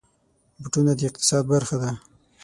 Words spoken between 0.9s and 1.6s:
د اقتصاد